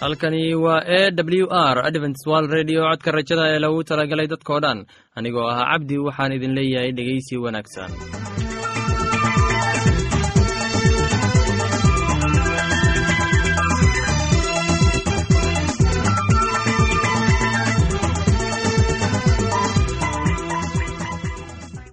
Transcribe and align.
halkani 0.00 0.54
waa 0.54 0.82
e 0.98 1.10
w 1.16 1.46
r 1.50 1.76
adventswal 1.88 2.44
redio 2.56 2.82
codka 2.90 3.10
rajada 3.16 3.44
ee 3.52 3.58
lagu 3.64 3.80
talagalay 3.90 4.26
dadkoo 4.32 4.60
dhan. 4.64 4.78
Anigoo 5.18 5.46
ah 5.52 5.64
cabdi 5.72 5.96
waxaan 6.06 6.32
idin 6.36 6.54
leeyahay 6.58 6.92
dhegeysi 6.98 7.34
wanaagsan 7.44 7.90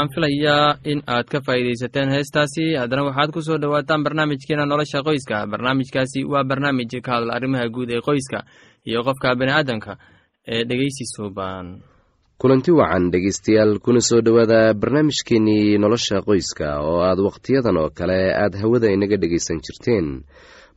waxaan 0.00 0.14
filayaa 0.14 0.78
in 0.84 1.02
aad 1.06 1.26
ka 1.28 1.40
faa'iidaysateen 1.40 2.08
heestaasi. 2.10 2.74
Haddana 2.80 3.04
waxaad 3.04 3.30
ku 3.32 3.42
soo 3.42 3.58
dhowaataan 3.58 4.02
barnaamijkeena 4.04 4.64
nolosha 4.66 5.02
qoyska. 5.04 5.46
Barnaamijkaasi 5.46 6.24
waa 6.24 6.44
barnaamij 6.44 7.00
ka 7.04 7.12
hadla 7.12 7.34
arrimaha 7.36 7.68
guud 7.68 7.90
ee 7.90 8.00
qoyska 8.00 8.44
iyo 8.86 9.02
qofka 9.04 9.34
bini'aadamka 9.36 9.96
ee 10.48 10.64
dhegeysi 10.64 11.04
suuban 11.14 11.82
kulanti 12.40 12.72
wacan 12.72 13.10
dhegeystayaal 13.12 13.78
kuna 13.84 14.00
soo 14.00 14.20
dhowaada 14.24 14.74
barnaamijkeenii 14.74 15.78
nolosha 15.78 16.22
qoyska 16.24 16.80
oo 16.80 17.00
aad 17.04 17.18
wakhtiyadan 17.20 17.76
oo 17.76 17.90
kale 17.90 18.32
aad 18.42 18.54
hawada 18.56 18.88
inaga 18.88 19.16
dhegaysan 19.16 19.60
jirteen. 19.60 20.24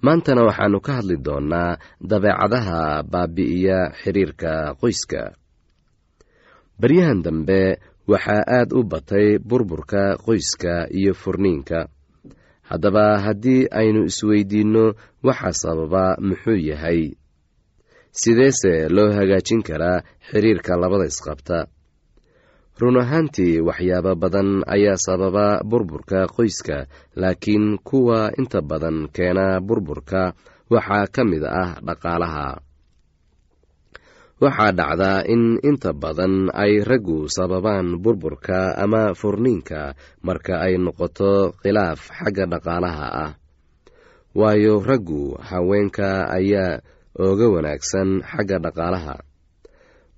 Maantana 0.03 0.43
waxaannu 0.43 0.79
ka 0.81 0.91
hadli 0.99 1.15
doonnaa 1.25 1.77
dabeecadaha 2.09 3.03
baabi'iya 3.11 3.79
xiriirka 4.03 4.75
qoyska. 4.81 5.31
Baryahan 6.81 7.23
dambe 7.23 7.77
waxaa 8.11 8.43
aad 8.57 8.69
u 8.73 8.83
batay 8.91 9.27
burburka 9.49 10.17
qoyska 10.25 10.73
iyo 10.99 11.13
furniinka. 11.13 11.79
Haddaba 12.69 13.05
haddii 13.25 13.67
aynu 13.71 14.01
isweydiinno 14.09 14.85
waxa 15.23 15.51
sababa 15.61 16.03
muxuu 16.27 16.59
yahay? 16.69 17.01
Sideese 18.11 18.73
loo 18.95 19.09
hagaajin 19.17 19.61
karaa 19.67 20.03
xiriirka 20.29 20.75
labada 20.81 21.05
isqabta? 21.11 21.57
Run 22.79 22.97
ahaantii 23.01 23.61
waxyaabo 23.67 24.11
badan 24.15 24.49
ayaa 24.75 24.97
sababa 25.05 25.45
burburka 25.69 26.27
qoyska 26.35 26.77
laakiin 27.21 27.77
kuwa 27.87 28.31
inta 28.39 28.61
badan 28.61 28.97
keena 29.15 29.45
burburka 29.67 30.33
waxaa 30.73 31.05
ka 31.15 31.21
mid 31.31 31.43
ah 31.45 31.71
dhaqaalaha 31.85 32.45
waxaa 34.43 34.71
dhacdaa 34.79 35.19
in 35.33 35.43
inta 35.69 35.91
badan 36.03 36.35
ay 36.63 36.73
raggu 36.89 37.19
sababaan 37.35 37.87
burburka 38.03 38.59
ama 38.83 39.03
furniinka 39.19 39.81
marka 40.27 40.53
ay 40.65 40.73
noqoto 40.85 41.31
khilaaf 41.61 41.99
xagga 42.17 42.45
dhaqaalaha 42.51 43.07
ah. 43.25 43.31
Waayo 44.39 44.73
raggu 44.89 45.37
haweenka 45.49 46.09
ayaa 46.37 46.81
ooga 47.25 47.45
wanaagsan 47.53 48.09
xagga 48.31 48.57
dhaqaalaha. 48.65 49.15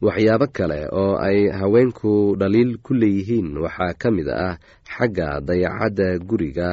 Waxyaabo 0.05 0.47
kale 0.57 0.79
oo 1.01 1.13
ay 1.27 1.51
haweenku 1.59 2.39
dhaliil 2.39 2.71
ku 2.85 2.91
leeyihiin 3.01 3.49
waxaa 3.63 3.93
ka 4.01 4.07
mid 4.15 4.27
ah 4.31 4.55
xagga 4.93 5.43
dayacadda 5.47 6.07
guriga 6.23 6.69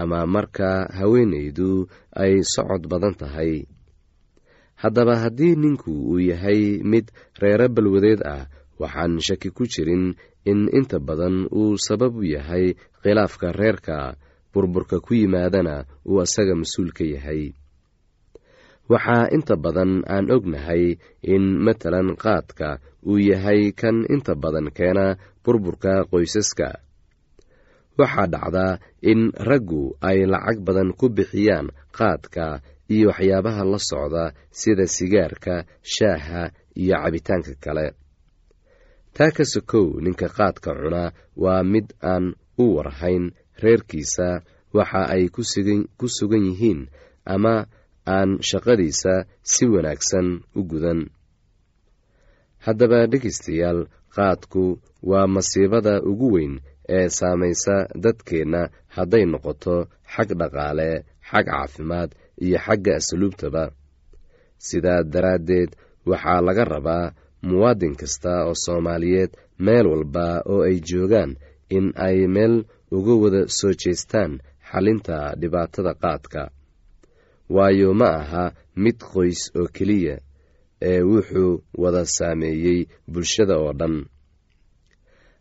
ama 0.00 0.24
marka 0.34 0.88
haweenaydu 0.98 1.88
ay 2.22 2.40
socod 2.54 2.82
badan 2.90 3.14
tahay 3.20 3.68
haddaba 4.82 5.14
haddii 5.22 5.54
ninku 5.62 5.90
uu 6.10 6.20
yahay 6.30 6.60
mid 6.90 7.06
reero 7.42 7.66
balwadeed 7.74 8.20
ah 8.34 8.44
waxaan 8.80 9.14
shaki 9.26 9.48
ku 9.56 9.64
jirin 9.72 10.04
in 10.50 10.60
inta 10.78 10.98
badan 11.08 11.36
uu 11.58 11.74
sabab 11.86 12.12
u 12.20 12.22
yahay 12.34 12.66
khilaafka 13.02 13.46
reerka 13.60 13.96
burburka 14.52 14.96
ku 15.04 15.12
yimaadana 15.20 15.74
uu 16.08 16.20
asaga 16.24 16.54
mas'uul 16.60 16.90
ka 16.96 17.04
yahay. 17.14 17.42
Waxaa 18.92 19.26
inta 19.34 19.54
badan 19.64 19.92
aan 20.14 20.26
ognahay 20.36 20.84
in 21.34 21.44
matalan 21.64 22.08
qaadka 22.22 22.68
uu 23.08 23.18
yahay 23.30 23.60
kan 23.80 23.96
inta 24.14 24.32
badan 24.42 24.68
keena 24.76 25.06
burburka 25.44 25.92
qoysaska. 26.10 26.68
Waxaa 27.98 28.28
dhacdaa 28.32 28.72
in 29.10 29.20
raggu 29.48 29.82
ay 30.08 30.18
lacag 30.32 30.58
badan 30.66 30.90
ku 30.98 31.06
bixiyaan 31.16 31.66
qaadka 31.96 32.46
iyo 32.94 33.06
waxyaabaha 33.10 33.62
la 33.72 33.78
socda 33.90 34.24
sida 34.60 34.84
sigaarka 34.96 35.54
shaaha 35.94 36.42
iyo 36.82 36.94
cabitaanka 37.02 37.52
kale. 37.64 37.86
Taa 39.16 39.30
ka 39.36 39.44
sokow 39.52 39.86
ninka 40.04 40.28
qaadka 40.36 40.70
cuna 40.80 41.02
waa 41.42 41.62
mid 41.72 41.86
aan 42.12 42.24
u 42.62 42.64
warhayn 42.76 43.24
reerkiisa. 43.62 44.28
Waxa 44.76 45.02
ay 45.14 45.24
ku 45.98 46.08
sugan 46.16 46.44
yihiin 46.50 46.80
ama 47.34 47.54
aan 48.14 48.30
shaqadiisa 48.48 49.14
si 49.50 49.64
wanaagsan 49.72 50.28
u 50.58 50.60
gudan. 50.70 51.00
Haddaba 52.64 53.00
dhegaystayaal 53.10 53.80
qaadku 54.16 54.64
waa 55.10 55.26
masiibada 55.34 55.94
ugu 56.10 56.28
weyn 56.34 56.54
ee 56.96 57.08
saamaysa 57.18 57.76
dadkeenna 58.04 58.62
hadday 58.96 59.24
noqoto 59.32 59.76
xag 60.12 60.28
dhaqaale 60.40 60.90
xag 61.30 61.46
caafimaad 61.50 62.10
iyo 62.44 62.58
xagga 62.64 62.92
asluubtaba. 62.98 63.64
Sidaa 64.66 65.02
daraaddeed 65.12 65.70
waxaa 66.10 66.40
laga 66.46 66.64
rabaa 66.64 67.12
muwaadin 67.48 67.94
kasta 68.00 68.32
oo 68.48 68.54
soomaaliyeed 68.64 69.30
meel 69.64 69.86
walba 69.92 70.26
oo 70.52 70.60
ay 70.68 70.76
joogaan 70.88 71.30
in 71.76 71.86
ay 72.06 72.18
meel 72.34 72.54
uga 72.96 73.14
wada 73.22 73.40
soo 73.58 73.72
jeestaan 73.82 74.32
xalinta 74.70 75.16
dhibaatada 75.40 75.92
qaadka. 76.02 76.42
Waayo 77.54 77.88
ma 78.00 78.08
aha 78.20 78.44
mid 78.82 78.98
qoys 79.12 79.40
oo 79.58 79.68
keliya 79.76 80.16
ee 80.90 81.00
wuxuu 81.10 81.52
wada 81.82 82.02
saameeyey 82.16 82.80
bulshada 83.12 83.54
oo 83.62 83.72
dhan. 83.80 83.96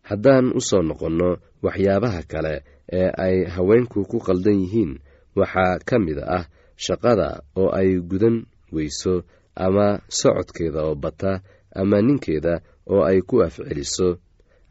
Haddaan 0.10 0.46
u 0.58 0.62
soo 0.70 0.82
noqonno 0.90 1.30
waxyaabaha 1.66 2.22
kale 2.32 2.56
ee 3.00 3.10
ay 3.26 3.36
haweenku 3.56 4.00
ku 4.12 4.18
qaldan 4.28 4.60
yihiin 4.64 4.92
waxaa 5.40 5.80
ka 5.88 5.96
mid 6.06 6.20
ah 6.38 6.46
shaqada 6.84 7.30
oo 7.56 7.70
ay 7.80 7.90
gudan 8.10 8.46
weyso 8.76 9.24
ama 9.56 9.88
socodkeeda 10.20 10.82
oo 10.88 10.96
bata 10.96 11.32
ama 11.76 11.98
ninkeeda 12.02 12.54
oo 12.92 13.04
ay 13.10 13.20
ku 13.22 13.36
afceliso 13.46 14.10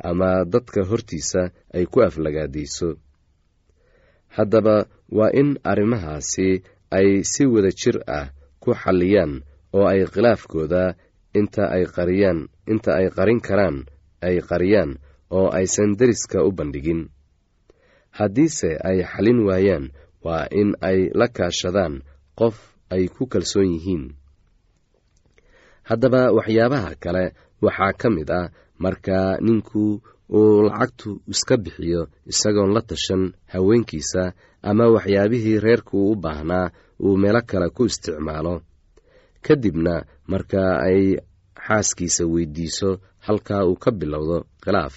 ama 0.09 0.45
dadka 0.53 0.81
hortiisa 0.91 1.43
ay 1.77 1.85
ku 1.93 1.99
aflagaadayso. 2.07 2.89
Haddaba 4.37 4.77
waa 5.17 5.31
in 5.41 5.59
arrimahaasi 5.71 6.63
ay 6.91 7.23
si 7.23 7.47
wada 7.47 7.71
jir 7.81 7.97
ah 8.07 8.29
ku 8.63 8.75
xalliyaan 8.75 9.33
oo 9.77 9.87
ay 9.87 10.05
khilaafkooda 10.13 10.95
inta 11.39 11.65
ay 11.77 11.85
qariyaan 11.95 12.41
inta 12.73 12.91
ay 13.01 13.07
qarin 13.17 13.41
karaan 13.47 13.77
ay 14.27 14.37
qariyaan 14.49 14.99
oo 15.31 15.49
aysan 15.59 15.95
deriska 15.99 16.43
u 16.45 16.51
bandhigin. 16.59 17.03
Haddiise 18.19 18.71
ay 18.89 18.99
xallin 19.11 19.41
waayaan 19.47 19.85
waa 20.25 20.45
in 20.61 20.71
ay 20.89 20.99
la 21.19 21.27
kaashadaan 21.37 21.95
qof 22.39 22.57
ay 22.95 23.05
ku 23.15 23.23
kalsoon 23.33 23.69
yihiin. 23.75 24.05
Haddaba 25.89 26.23
waxyaabaha 26.37 26.91
kale 27.03 27.25
waxaa 27.65 27.93
ka 28.01 28.09
mid 28.17 28.31
ah 28.41 28.49
marka 28.83 29.19
ninku 29.47 29.83
uu 30.39 30.63
lacagtu 30.67 31.11
iska 31.33 31.55
bixiyo 31.65 32.03
isagoon 32.33 32.71
la 32.77 32.81
tashan 32.89 33.23
haweenkiisa 33.53 34.23
ama 34.69 34.85
waxyaabihii 34.95 35.59
reerku 35.65 35.97
u 36.13 36.17
baahnaa 36.25 36.67
uu 37.05 37.17
meelo 37.23 37.41
kale 37.51 37.69
ku 37.77 37.83
isticmaalo. 37.91 38.55
Kadibna 39.45 39.95
marka 40.31 40.63
ay 40.89 41.03
xaaskiisa 41.67 42.23
weydiiso 42.33 42.91
halkaa 43.27 43.63
uu 43.69 43.77
ka 43.83 43.91
bilowdo 44.01 44.39
khilaaf. 44.63 44.95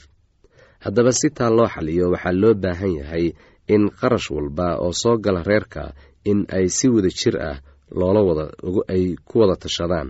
Haddaba 0.83 1.11
si 1.19 1.27
taa 1.37 1.49
loo 1.57 1.67
xaliyo 1.73 2.05
waxaa 2.13 2.31
loo 2.41 2.53
baahan 2.63 2.93
yahay 2.99 3.25
in 3.75 3.83
qarash 3.99 4.29
walba 4.35 4.67
oo 4.85 4.91
soo 5.01 5.15
gala 5.23 5.41
reerka 5.49 5.83
in 6.31 6.39
ay 6.57 6.65
si 6.77 6.85
wada 6.93 7.09
jir 7.19 7.35
ah 7.49 7.57
loola 7.99 8.21
wada 8.27 8.45
ay 8.93 9.03
ku 9.27 9.35
wada 9.41 9.55
tashadaan. 9.63 10.09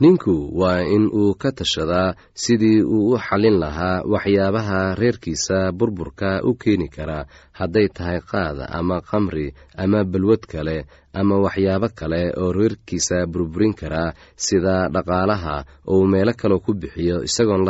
Ninku 0.00 0.34
waa 0.60 0.84
in 0.84 1.04
uu 1.20 1.34
ka 1.40 1.50
tashadaa 1.58 2.14
sidii 2.42 2.82
uu 2.84 3.14
u 3.14 3.18
xallin 3.26 3.56
lahaa 3.62 4.02
waxyaabaha 4.12 4.80
reerkiisa 5.00 5.58
burburka 5.78 6.30
u 6.44 6.52
keeni 6.62 6.88
karaa 6.96 7.24
hadday 7.58 7.88
tahay 7.96 8.20
qaad 8.30 8.58
ama 8.78 8.96
khamri 9.08 9.46
ama 9.82 10.00
balwad 10.12 10.42
kale 10.52 10.76
ama 11.20 11.36
waxyaabo 11.44 11.88
kale 12.00 12.22
oo 12.42 12.50
reerkiisa 12.58 13.16
burburin 13.32 13.72
karaa 13.80 14.10
sida 14.46 14.76
dhaqaalaha 14.94 15.56
ou 15.92 16.00
meelo 16.12 16.32
kale 16.40 16.56
ku 16.64 16.70
bixiyo 16.80 17.16
isagoon 17.28 17.62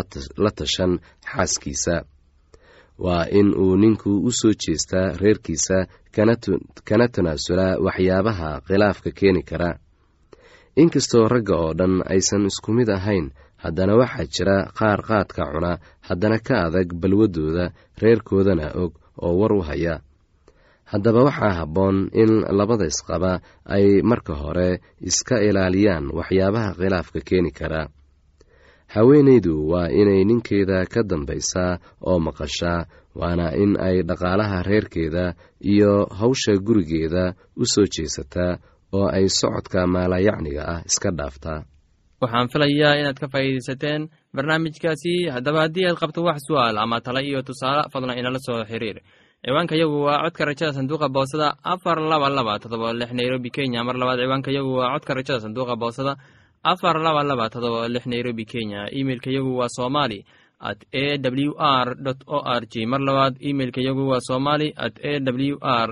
la 0.45 0.51
tashan 0.59 0.93
xaaskiisa 1.31 1.95
waa 3.05 3.25
in 3.39 3.49
uu 3.55 3.77
ninku 3.77 4.11
u 4.29 4.31
soo 4.33 4.53
jeestaa 4.63 5.13
reerkiisa 5.23 5.87
kana 6.89 7.07
tanaasulaa 7.15 7.79
waxyaabaha 7.87 8.51
khilaafka 8.67 9.11
keeni 9.19 9.43
kara. 9.43 9.71
Inkastoo 10.77 11.29
ragga 11.29 11.55
oo 11.57 11.73
dhan 11.79 11.95
aysan 12.13 12.47
isku 12.51 12.73
mid 12.73 12.89
ahayn 12.89 13.27
haddana 13.63 13.95
waxaa 14.01 14.27
jira 14.35 14.57
qaar 14.79 15.01
qaadka 15.09 15.43
cuna 15.53 15.73
haddana 16.09 16.39
ka 16.47 16.55
adag 16.67 16.89
balwaddooda 17.01 17.65
reerkoodana 18.03 18.67
og 18.83 18.93
oo 19.25 19.33
war 19.41 19.53
u 19.53 19.63
haya. 19.69 19.95
Haddaba 20.85 21.21
waxaa 21.29 21.55
habboon 21.61 21.97
in 22.13 22.33
labada 22.59 22.87
isqaba 22.93 23.41
ay 23.65 24.03
marka 24.03 24.35
hore 24.43 24.81
iska 25.01 25.37
ilaaliyaan 25.49 26.05
waxyaabaha 26.19 26.71
khilaafka 26.79 27.21
keeni 27.29 27.51
kara 27.59 27.89
haweenaydu 28.95 29.55
waa 29.71 29.89
inay 30.01 30.25
ninkeeda 30.25 30.87
ka 30.87 31.03
dambaysaa 31.03 31.79
oo 32.07 32.19
maqashaa 32.27 32.87
waana 33.21 33.47
in 33.63 33.77
ay 33.81 34.03
dhaqaalaha 34.03 34.63
reerkeeda 34.63 35.35
iyo 35.61 36.07
hawsha 36.21 36.53
gurigeeda 36.67 37.35
u 37.57 37.65
soo 37.73 37.87
jeesataa 37.95 38.59
oo 38.93 39.09
ay 39.17 39.27
socodka 39.29 39.87
maalayacniga 39.87 40.63
ah 40.75 40.81
iska 40.89 41.11
dhaaftaa. 41.19 41.61
Waxaan 42.23 42.49
filayaa 42.53 42.95
inaad 43.01 43.19
ka 43.21 43.29
faa'iidaysateen 43.33 44.09
barnaamijkaasi. 44.37 45.29
Haddaba 45.35 45.61
haddii 45.67 45.87
aad 45.89 45.99
qabto 46.01 46.23
wax 46.25 46.39
su'aal 46.49 46.79
ama 46.79 47.01
tala 47.01 47.21
iyo 47.21 47.43
tusaale 47.43 47.83
fadlan 47.93 48.19
inala 48.19 48.39
soo 48.47 48.65
xiriir. 48.65 48.99
Ciwaanka 49.45 49.75
yagu 49.77 49.99
waa 50.07 50.23
codka 50.25 50.45
rajada 50.49 50.73
sanduuqa 50.73 51.09
boosada 51.09 51.49
afar 51.65 51.99
laba 52.01 52.29
laba 52.33 52.59
todoba 52.63 52.93
lix 52.93 53.11
nairobi 53.13 53.51
kenya. 53.51 53.85
Mar 53.85 53.97
labaad 54.01 54.19
ciwaanka 54.25 54.51
yagu 54.57 54.73
waa 54.81 54.93
codka 54.97 55.13
rajada 55.19 55.41
sanduuqa 55.45 55.75
boosada 55.77 56.13
afar 56.73 56.97
laba 57.07 57.23
laba 57.31 57.47
todoba 57.55 57.87
lix 57.89 58.05
nairobi 58.07 58.45
kenya. 58.45 58.91
Imeilka 58.91 59.31
yagu 59.31 59.53
waa 59.61 59.69
somali 59.79 60.19
at 60.61 60.81
a 60.93 61.19
w 61.19 61.53
r 61.59 61.89
o 62.27 62.39
r 62.43 62.63
g. 62.73 62.87
Mar 62.87 63.01
labaad 63.01 63.35
imeilka 63.41 63.81
yagu 63.81 64.03
waa 64.11 64.21
somali 64.21 64.69
at 64.77 64.97
a 65.05 65.21
w 65.21 65.57
r 65.63 65.91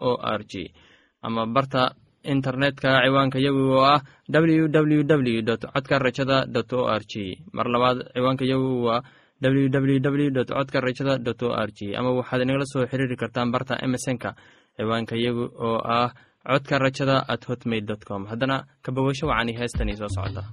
o 0.00 0.12
r 0.22 0.40
g. 0.50 0.70
Ama 1.22 1.46
barta 1.46 1.94
internetka 2.24 3.02
ciwaanka 3.02 3.38
yagu 3.46 3.62
oo 3.74 3.82
ah 3.94 4.00
w 4.30 4.68
w 4.68 5.02
w 5.02 5.42
dot 5.42 5.62
codka 5.74 5.98
rajada 5.98 6.46
dot 6.46 6.72
o 6.72 6.86
r 6.86 7.02
g. 7.10 7.42
Mar 7.52 7.66
labaad 7.66 7.98
ciwaanka 8.14 8.44
yagu 8.44 8.84
waa 8.86 9.02
w 9.42 9.68
w 9.68 9.98
w 9.98 10.30
dot 10.30 10.48
codka 10.54 10.78
rajada 10.80 11.18
dot 11.18 11.42
o 11.42 11.50
r 11.50 11.70
g. 11.74 11.96
Ama 11.98 12.10
waxaad 12.18 12.42
inagala 12.46 12.66
soo 12.72 12.86
xiriiri 12.86 13.16
kartaan 13.16 13.50
barta 13.50 13.74
emesonka 13.82 14.30
ciwaanka 14.76 15.16
yagu 15.16 15.44
oo 15.58 15.78
ah 15.82 16.10
codka 16.46 16.78
rajada 16.78 17.24
at 17.28 17.46
hotmail 17.46 17.96
com. 18.04 18.26
Haddana 18.26 18.64
kabawasho 18.82 19.26
wacani 19.26 19.52
heestanii 19.52 19.96
soo 19.96 20.08
socota 20.08 20.44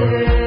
Amen. 0.02 0.41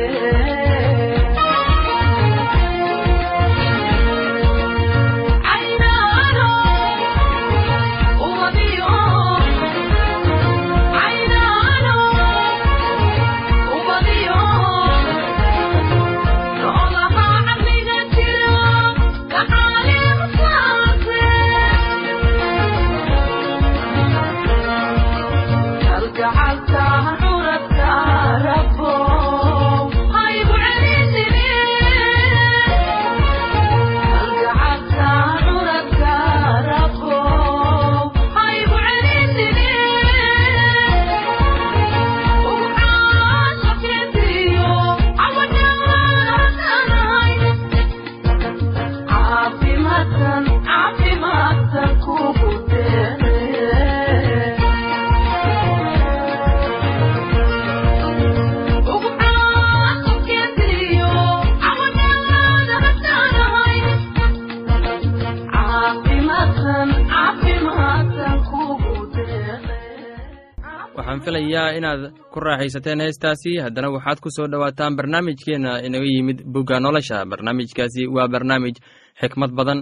Inaad 71.79 72.03
ku 72.33 72.41
raaxaysateen 72.41 73.01
heestaasi. 73.05 73.53
Haddana 73.65 73.91
waxaad 73.95 74.19
ku 74.21 74.29
soo 74.37 74.47
dhowaataan 74.53 74.97
barnaamijkeenna 74.97 75.83
inaga 75.87 76.07
yimid 76.15 76.39
bugga 76.53 76.81
nolosha. 76.81 77.25
Barnaamijkaasi 77.31 78.07
waa 78.15 78.29
barnaamij 78.29 78.77
xikmad 79.21 79.51
badan 79.59 79.81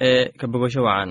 ee 0.00 0.24
ka 0.38 0.46
wacan. 0.48 1.10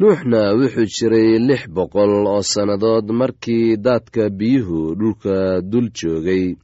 Nuuxna 0.00 0.40
wuxuu 0.58 0.86
jiray 0.96 1.38
lix 1.48 1.62
boqol 1.76 2.12
oo 2.26 2.42
sannadood 2.42 3.06
markii 3.20 3.76
daadka 3.76 4.30
biyuhu 4.38 4.94
dhulka 5.00 5.60
dul 5.70 5.88
joogay. 5.98 6.56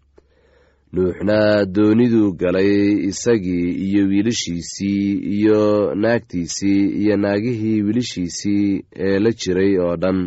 Nuuxna 0.95 1.67
dooniduu 1.75 2.33
galay 2.41 2.73
isagii 3.11 3.69
iyo 3.87 4.03
wiilashiisii 4.11 5.21
iyo 5.37 5.61
naagtiisii 6.03 6.83
iyo 7.03 7.17
naagihii 7.17 7.83
wiilashiisii 7.87 8.85
ee 9.07 9.19
la 9.19 9.31
jiray 9.41 9.73
oo 9.79 9.97
dhan 10.03 10.19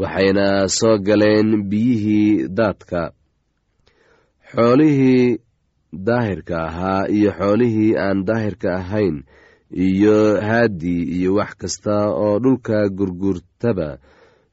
waxayna 0.00 0.68
soo 0.68 0.98
galeen 1.06 1.68
biyihii 1.70 2.48
daadka. 2.48 3.12
Xoolihii 4.52 5.38
daahirka 6.06 6.56
ahaa 6.68 7.06
iyo 7.08 7.30
xoolihii 7.38 7.96
aan 8.04 8.24
daahirka 8.26 8.70
ahayn 8.80 9.24
iyo 9.70 10.40
haaddii 10.40 11.02
iyo 11.16 11.34
wax 11.38 11.52
kasta 11.60 11.96
oo 12.24 12.38
dhulka 12.42 12.88
gurgurtaba 12.88 13.98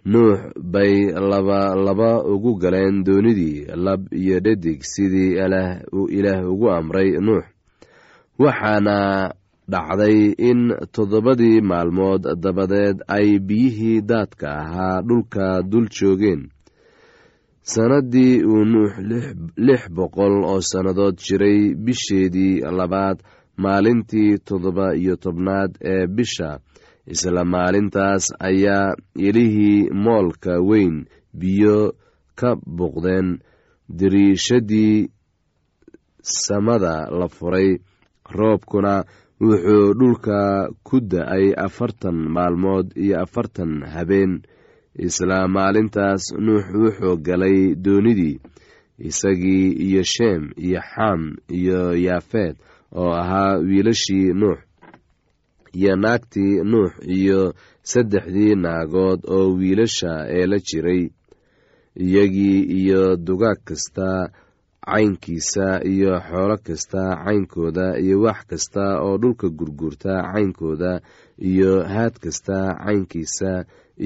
nuux 0.05 0.39
bay 0.73 1.11
laba 1.31 1.75
laba 1.75 2.23
ugu 2.23 2.55
galeen 2.61 3.03
doonidii 3.05 3.65
lab 3.85 4.01
iyo 4.13 4.39
dhadig 4.39 4.79
sidii 4.83 5.35
ilaah 6.17 6.43
ugu 6.51 6.67
amray 6.71 7.09
nuux. 7.19 7.43
Waxaana 8.39 9.31
dhacday 9.71 10.19
in 10.49 10.61
toddobadii 10.95 11.61
maalmood 11.69 12.23
dabadeed 12.43 12.97
ay 13.17 13.39
biyihii 13.47 14.01
daadka 14.09 14.47
ahaa 14.61 15.01
dhulka 15.07 15.45
dul 15.71 15.87
joogeen. 15.97 16.41
Sannaddii 17.71 18.43
uu 18.51 18.63
nuux 18.71 18.93
lix 19.65 19.81
boqol 19.95 20.35
oo 20.51 20.61
sannadood 20.71 21.15
jiray 21.25 21.59
bisheedii 21.85 22.61
labaad 22.77 23.17
maalintii 23.63 24.37
toddoba 24.47 24.87
iyo 25.01 25.15
tobnaad 25.23 25.71
ee 25.91 26.07
bisha 26.07 26.49
isla 27.13 27.43
maalintaas 27.53 28.25
ayaa 28.49 28.95
ilihii 29.27 29.89
moolka 30.05 30.53
weyn 30.69 30.95
biyo 31.39 31.77
ka 32.39 32.49
buuqdeen. 32.77 33.27
Dariishadii 33.99 35.09
samada 36.21 36.95
la 37.19 37.27
furay 37.27 37.69
roobkuna 38.37 39.03
wuxuu 39.41 39.93
dhulka 39.99 40.39
ku 40.83 40.99
da'ay 41.11 41.53
afartan 41.65 42.17
maalmood 42.35 42.87
iyo 43.03 43.15
afartan 43.23 43.71
habeen. 43.93 44.33
Isla 45.07 45.47
maalintaas 45.47 46.23
nuux 46.45 46.65
wuxuu 46.81 47.17
galay 47.25 47.75
doonidii 47.83 48.39
isagii 49.09 49.67
iyo 49.85 50.01
sheem 50.03 50.43
iyo 50.65 50.79
xam 50.91 51.21
iyo 51.57 51.79
yaafeed 52.05 52.55
oo 52.99 53.11
ahaa 53.21 53.57
wiilashii 53.67 54.33
nuux 54.41 54.59
iyo 55.79 55.95
naagtii 56.03 56.53
nuux 56.71 56.91
iyo 57.17 57.53
saddexdii 57.91 58.55
naagood 58.63 59.19
oo 59.35 59.55
wiilasha 59.59 60.11
ee 60.37 60.45
la 60.51 60.57
jiray. 60.67 61.03
Iyagii 62.05 62.59
iyo 62.79 63.15
dugaag 63.15 63.59
kasta 63.67 64.29
caynkiisa 64.91 65.67
iyo 65.93 66.13
xoolo 66.27 66.55
kasta 66.67 67.01
caynkooda 67.25 67.85
iyo 68.03 68.15
wax 68.25 68.39
kasta 68.49 68.83
oo 69.05 69.17
dhulka 69.21 69.47
gurgurta 69.57 70.13
caynkooda 70.33 70.91
iyo 71.49 71.71
haad 71.93 72.15
kasta 72.23 72.57
caynkiisa 72.85 73.51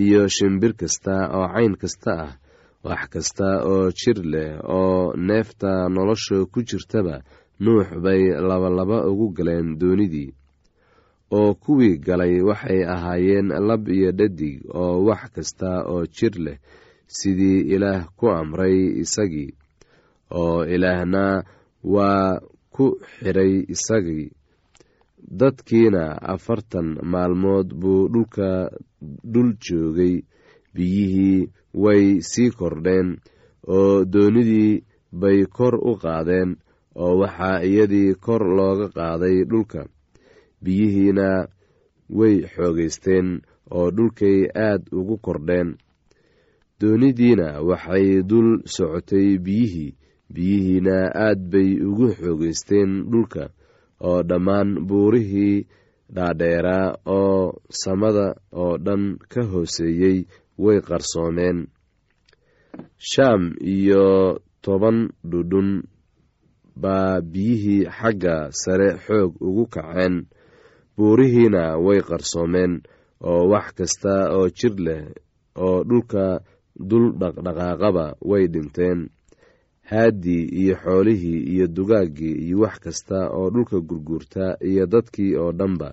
iyo 0.04 0.22
shimbir 0.36 0.74
kasta 0.82 1.16
oo 1.38 1.48
cayn 1.54 1.74
kasta 1.82 2.12
ah 2.26 2.32
wax 2.88 3.02
kasta 3.14 3.48
oo 3.72 3.92
jir 4.00 4.20
leh 4.34 4.52
oo 4.78 5.14
neefta 5.28 5.90
nolosha 5.96 6.38
ku 6.52 6.60
jirtaba 6.70 7.16
nuux 7.64 7.88
bay 8.04 8.22
labalaba 8.50 8.98
ugu 9.10 9.28
galeen 9.38 9.78
doonidii. 9.80 10.32
Oo 11.38 11.54
kuwii 11.64 11.98
galay 12.06 12.42
waxay 12.50 12.82
ahaayeen 12.94 13.48
lab 13.68 13.88
iyo 13.88 14.12
dhadig 14.12 14.56
oo 14.82 15.06
wax 15.08 15.22
kasta 15.36 15.70
oo 15.94 16.04
jir 16.16 16.36
leh 16.46 16.58
sidii 17.08 17.60
ilaah 17.74 18.02
ku 18.18 18.26
amray 18.30 18.78
isagii 19.04 19.52
oo 20.42 20.66
ilaahna 20.76 21.24
waa 21.94 22.40
ku 22.76 22.86
xidhay 23.20 23.54
isagii. 23.74 24.28
Dadkiina 25.40 26.04
afartan 26.34 26.88
maalmood 27.12 27.68
buu 27.82 28.08
dhulka 28.14 28.70
dul 29.34 29.50
joogay. 29.66 30.16
Biyihii 30.76 31.50
way 31.84 32.22
sii 32.22 32.50
kordheen 32.60 33.10
oo 33.68 34.06
doonidii 34.14 34.84
bay 35.22 35.40
kor 35.58 35.76
u 35.90 35.94
qaadeen 36.04 36.50
oo 37.04 37.14
waxaa 37.22 37.62
iyadii 37.70 38.16
kor 38.26 38.42
looga 38.58 38.88
qaaday 38.98 39.38
dhulka. 39.52 39.82
Biyihiina 40.64 41.48
way 42.18 42.36
xoogaysteen 42.54 43.28
oo 43.78 43.88
dhulkay 43.96 44.38
aad 44.68 44.82
ugu 45.00 45.16
kordheen. 45.26 45.70
Doonidiina 46.80 47.48
waxay 47.70 48.08
dul 48.30 48.50
socotay 48.76 49.38
biyihii 49.46 49.96
biyihiina 50.34 50.98
aad 51.26 51.40
bay 51.52 51.70
ugu 51.90 52.08
xoogaysteen 52.20 52.92
dhulka 53.12 53.44
oo 54.08 54.20
dhammaan 54.30 54.70
buurihii 54.88 55.58
dhaadheeraa 56.16 56.88
oo 57.18 57.40
samada 57.82 58.28
oo 58.62 58.74
dhan 58.86 59.04
ka 59.32 59.42
hooseeyey 59.52 60.18
way 60.64 60.80
qarsoomeen. 60.88 61.58
Shaam 63.12 63.44
iyo 63.76 64.06
toban 64.64 64.98
dhudhun 65.32 65.70
baa 66.84 67.22
biyihii 67.32 67.86
xagga 67.98 68.36
sare 68.62 68.90
xoog 69.06 69.32
ugu 69.48 69.66
kaceen. 69.74 70.16
Buurihiina 70.98 71.64
way 71.86 72.00
qarsoomeen 72.10 72.74
oo 73.30 73.42
wax 73.52 73.68
kasta 73.78 74.14
oo 74.38 74.48
jir 74.58 74.76
leh 74.86 75.04
oo 75.66 75.78
dhulka 75.90 76.26
dul 76.90 77.06
dhaqdhaqaaqaba 77.20 78.06
way 78.30 78.44
dhinteen 78.54 79.00
haaddii 79.94 80.44
iyo 80.62 80.76
xoolihii 80.84 81.40
iyo 81.54 81.66
dugaaggii 81.76 82.36
iyo 82.46 82.58
wax 82.64 82.76
kasta 82.80 83.30
oo 83.38 83.50
dhulka 83.54 83.78
gurguurta 83.80 84.58
iyo 84.70 84.86
dadkii 84.86 85.36
oo 85.36 85.52
dhanba. 85.52 85.90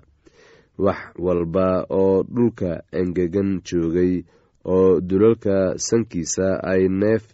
Wax 0.78 0.98
walba 1.18 1.86
oo 1.90 2.22
dhulka 2.34 2.82
engegan 2.92 3.60
joogay 3.66 4.22
oo 4.64 5.00
dulalka 5.00 5.56
sankiisa 5.86 6.46
ay 6.72 6.88
neef 6.88 7.24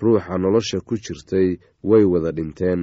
ruuxa 0.00 0.38
nolosha 0.38 0.80
ku 0.80 0.94
jirtay 1.04 1.48
way 1.88 2.04
wada 2.12 2.30
dhinteen. 2.32 2.80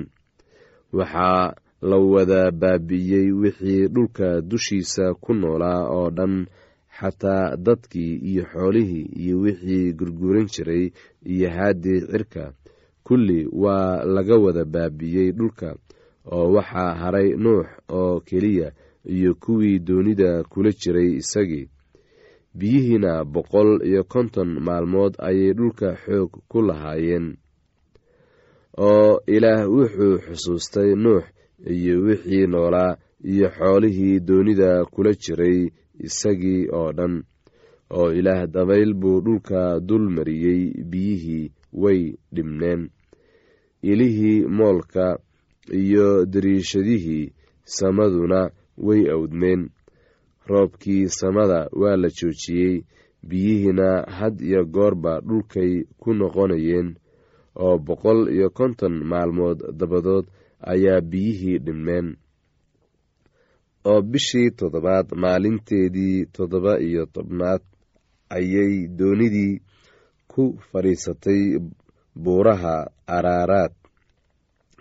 Waxaa 0.93 1.53
la 1.81 1.97
wada 1.97 2.51
baabi'iyey 2.51 3.31
wixii 3.41 3.87
dhulka 3.87 4.41
dushiisa 4.41 5.13
ku 5.23 5.33
noolaa 5.33 5.81
oo 5.97 6.09
dhan 6.17 6.45
xataa 6.99 7.55
dadkii 7.65 8.13
iyo 8.29 8.43
xoolihii 8.53 9.05
iyo 9.23 9.35
wixii 9.43 9.93
gurguuran 9.93 10.45
jiray 10.53 10.91
iyo 11.25 11.49
haaddii 11.49 12.01
cirka 12.11 12.53
kulli 13.11 13.43
waa 13.51 14.03
laga 14.15 14.35
wada 14.39 14.63
baabi'iyey 14.73 15.31
dhulka 15.37 15.75
oo 16.31 16.47
waxaa 16.55 16.93
haray 17.01 17.29
nuux 17.43 17.67
oo 17.99 18.19
keliya 18.27 18.71
iyo 19.05 19.35
kuwii 19.35 19.79
doonida 19.79 20.43
kula 20.43 20.71
jiray 20.71 21.11
isagii. 21.21 21.67
Biyihiina 22.55 23.25
boqol 23.25 23.83
iyo 23.89 24.03
konton 24.03 24.49
maalmood 24.65 25.13
ayay 25.27 25.53
dhulka 25.53 25.95
xoog 26.03 26.31
ku 26.47 26.61
lahaayeen 26.67 27.27
oo 28.77 29.19
ilaah 29.35 29.67
wuxuu 29.75 30.15
xusuustay 30.25 30.95
nuux 31.03 31.23
iyo 31.75 31.95
wixii 32.05 32.47
noolaa 32.47 32.95
iyo 33.33 33.47
xoolihii 33.57 34.19
doonida 34.27 34.85
kula 34.85 35.11
jiray 35.23 35.59
isagii 36.07 36.67
oo 36.79 36.91
dhan 36.97 37.23
oo 37.97 38.11
ilaah 38.19 38.47
dabayl 38.47 38.93
buu 38.93 39.19
dhulka 39.25 39.79
dul 39.79 40.05
mariyey 40.15 40.61
biyihii 40.91 41.51
way 41.73 42.01
dhibneen 42.35 42.89
ilihii 43.81 44.45
moolka 44.47 45.19
iyo 45.73 46.25
dariishadihii 46.25 47.33
samaduna 47.63 48.49
way 48.77 49.01
awdmeen. 49.11 49.69
Roobkii 50.47 51.07
samada 51.09 51.69
waa 51.71 51.95
la 51.97 52.09
joojiyey 52.09 52.83
biyihiina 53.27 54.01
had 54.17 54.41
iyo 54.45 54.65
goorba 54.65 55.21
dhulkay 55.21 55.83
ku 55.99 56.13
noqonayeen 56.13 56.95
oo 57.55 57.77
boqol 57.77 58.29
iyo 58.35 58.49
konton 58.49 59.03
maalmood 59.03 59.59
dabadood 59.79 60.25
ayaa 60.71 61.01
biyihii 61.01 61.57
dhibmeen 61.65 62.07
oo 63.85 64.01
bishii 64.01 64.49
toddobaad 64.51 65.07
maalinteedii 65.15 66.25
toddoba 66.25 66.79
iyo 66.79 67.05
tobnaad 67.05 67.61
ayay 68.29 68.87
doonidii 68.97 69.61
ku 70.27 70.43
fadhiisatay 70.71 71.41
buuraha 72.15 72.91
araaraad 73.07 73.71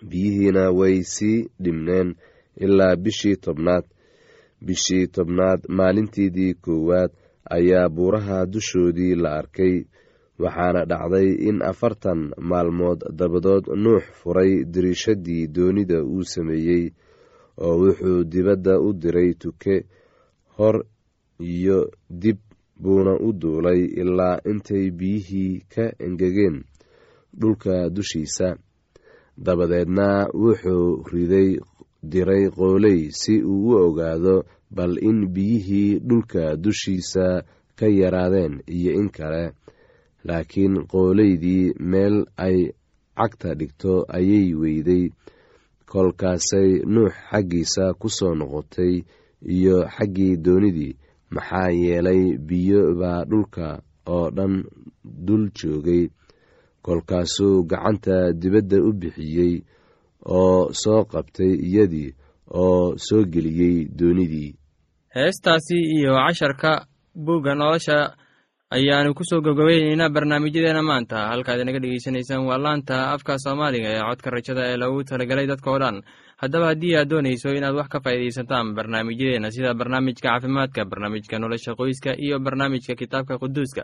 biyihiina 0.09 0.71
way 0.71 1.03
sii 1.03 1.47
dhibneen 1.63 2.15
ilaa 2.57 2.95
bishii 2.95 3.35
tobnaad. 3.35 3.85
Bishii 4.65 5.07
tobnaad 5.07 5.61
maalinteedii 5.69 6.53
koowaad 6.53 7.11
ayaa 7.49 7.89
buuraha 7.89 8.45
dushoodii 8.45 9.15
la 9.15 9.31
arkay 9.39 9.83
waxaana 10.39 10.85
dhacday 10.85 11.29
in 11.49 11.61
afartan 11.61 12.31
maalmood 12.37 12.99
dabadood 13.19 13.65
nuux 13.83 14.03
furay 14.21 14.63
diriishadii 14.73 15.47
doonida 15.47 16.03
uu 16.03 16.23
sameeyey 16.23 16.89
oo 17.57 17.75
wuxuu 17.81 18.23
dibadda 18.23 18.79
u 18.79 18.93
diray 18.93 19.33
tuke 19.33 19.85
hor 20.57 20.85
iyo 21.39 21.91
dib 22.09 22.37
buuna 22.81 23.13
u 23.27 23.33
duulay 23.33 23.81
ilaa 24.01 24.39
intay 24.51 24.91
biyihii 24.91 25.61
ka 25.75 25.93
engegeen 26.05 26.63
dhulka 27.39 27.89
dushiisa. 27.95 28.47
Dabadeedna 29.37 30.07
wuxuu 30.33 31.03
riday 31.11 31.49
diray 32.11 32.45
qooley 32.57 32.99
si 33.19 33.33
uu 33.43 33.69
u 33.69 33.75
ogaado 33.85 34.35
bal 34.75 34.93
in 35.09 35.19
biyihii 35.33 35.99
dhulka 36.07 36.55
dushiisa 36.63 37.43
ka 37.77 37.87
yaraadeen 37.87 38.61
iyo 38.67 38.91
in 38.99 39.09
kale. 39.09 39.43
Laakiin 40.27 40.75
qooleydii 40.91 41.73
meel 41.91 42.25
ay 42.37 42.57
cagta 43.17 43.49
dhigto 43.59 43.93
ayay 44.17 44.53
weyday. 44.61 45.09
Kolkaasay 45.91 46.69
nuux 46.93 47.11
xaggiisa 47.29 47.85
ku 47.99 48.07
soo 48.17 48.33
noqotay 48.39 48.93
iyo 49.55 49.77
xaggii 49.95 50.37
doonidii. 50.45 50.93
Maxaa 51.33 51.69
yeelay 51.81 52.37
biyo 52.47 52.81
baa 52.99 53.25
dhulka 53.29 53.67
oo 54.15 54.29
dhan 54.37 54.53
dul 55.25 55.43
joogay 55.57 56.03
kolkaasuu 56.85 57.63
gacanta 57.71 58.33
dibadda 58.41 58.77
u 58.87 58.91
bixiyey 59.01 59.53
oo 60.25 60.69
soo 60.83 61.01
qabtay 61.11 61.51
iyadii 61.67 62.09
oo 62.63 62.93
soo 63.07 63.23
geliyey 63.33 63.87
doonidii. 63.99 64.51
Heestaasi 65.15 65.77
iyo 65.97 66.13
casharka 66.15 66.85
buugga 67.15 67.55
nolosha 67.55 67.97
ayaanu 68.71 69.13
ku 69.13 69.23
soo 69.29 69.41
gabgabayneynaa 69.41 70.09
barnaamijyadeena 70.15 70.81
maanta. 70.81 71.27
Halkaad 71.31 71.59
inaga 71.61 71.79
dhegeysanaysaan 71.83 72.45
waa 72.47 72.57
laanta 72.57 73.11
afka 73.13 73.37
soomaaliga 73.43 73.89
ee 73.91 74.01
codka 74.09 74.29
rajada 74.35 74.61
ee 74.71 74.77
lagu 74.77 75.03
talagelay 75.03 75.47
dadka 75.47 75.71
oo 75.71 75.79
dhan. 75.79 75.97
Haddaba 76.41 76.65
haddii 76.71 76.95
aad 76.95 77.09
doonayso 77.09 77.49
inaad 77.57 77.75
wax 77.75 77.87
ka 77.93 77.99
faa'iidaysataan 78.03 78.73
barnaamijyadeena 78.77 79.51
sida 79.51 79.73
barnaamijka 79.73 80.29
caafimaadka 80.29 80.85
barnaamijka 80.91 81.39
nolosha 81.39 81.75
qoyska 81.75 82.11
iyo 82.25 82.39
barnaamijka 82.39 82.95
kitaabka 82.95 83.37
quduuska 83.41 83.83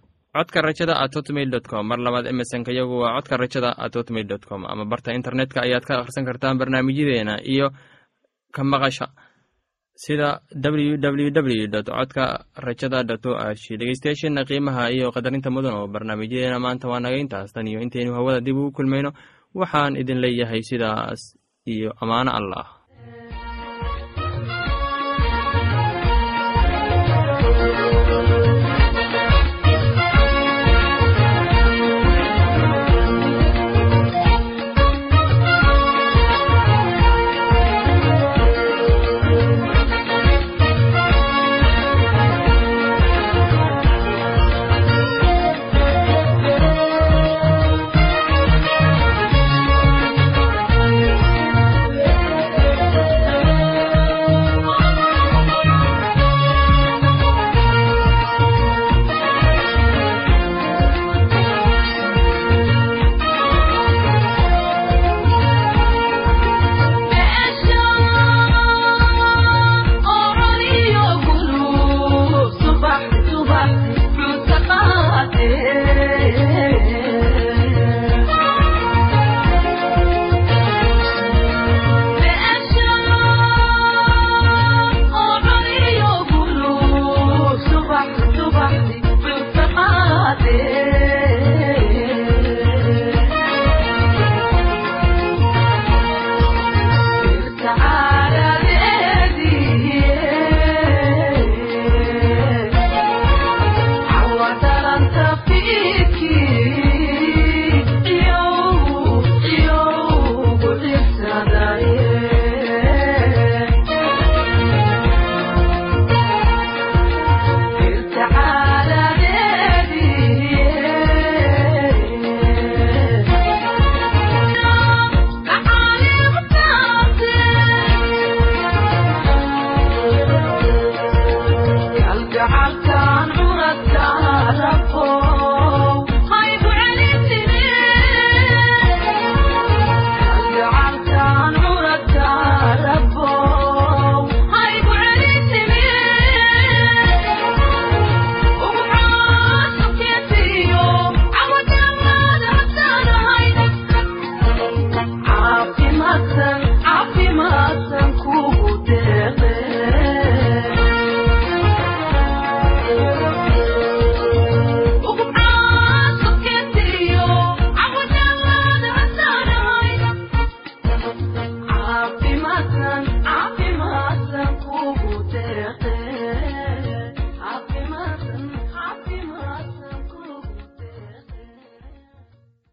codka 0.35 0.61
rajada 0.61 0.95
at 1.03 1.13
hotmail 1.15 1.61
com. 1.61 1.87
Mar 1.87 1.99
labaad 1.99 2.25
emesonka 2.27 2.71
yagu 2.71 2.99
waa 3.03 3.15
codka 3.19 3.37
rajada 3.37 3.75
at 3.77 3.93
hotmail 3.95 4.27
dot 4.27 4.45
com. 4.45 4.65
Ama 4.65 4.85
barta 4.85 5.13
internetka 5.13 5.61
ayaad 5.61 5.83
ka 5.85 5.99
akhrisan 6.01 6.25
kartaan 6.25 6.57
barnaamijyadeena 6.57 7.43
iyo 7.43 7.71
ka 8.55 8.63
maqasha 8.63 9.07
sida 9.95 10.41
w 10.55 10.97
w 10.97 11.67
dot 11.67 11.85
codka 11.85 12.45
rajada 12.55 13.03
dot 13.03 13.25
o 13.25 13.35
r 13.35 13.55
g 13.55 13.77
dhegeystayaasheena 13.77 14.45
qiimaha 14.49 14.91
iyo 14.91 15.11
qadarinta 15.11 15.49
mudan 15.51 15.73
oo 15.75 15.87
barnaamijyadeena 15.87 16.59
maanta 16.59 16.87
waa 16.87 16.99
naga 16.99 17.17
intaas. 17.17 17.53
Tan 17.53 17.67
iyo 17.67 17.79
intaynu 17.81 18.13
hawada 18.13 18.39
dib 18.41 18.57
ugu 18.57 18.71
kulmayno. 18.71 19.11
Waxaan 19.53 19.99
idin 19.99 20.19
leeyahay 20.23 20.63
sidaas 20.63 21.35
iyo 21.67 21.91
ammaano 22.01 22.31
allah 22.31 22.80